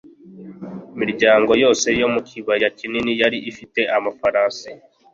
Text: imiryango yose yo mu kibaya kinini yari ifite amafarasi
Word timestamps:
imiryango 0.95 1.51
yose 1.63 1.87
yo 2.01 2.07
mu 2.13 2.21
kibaya 2.27 2.67
kinini 2.77 3.11
yari 3.21 3.37
ifite 3.51 3.81
amafarasi 3.97 4.69